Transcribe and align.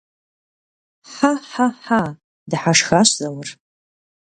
Хьэ-хьэ-хьа!- 1.11 2.01
дыхьэшхащ 2.49 3.09
Заур. 3.17 3.49